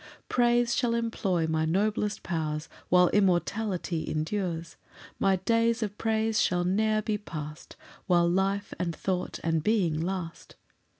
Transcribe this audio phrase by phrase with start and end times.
[0.21, 4.75] 2 Praise shall employ my noblest powers, While immortality endures;
[5.19, 7.75] My days of praise shall ne'er be past,
[8.07, 10.55] While life and thought and being last.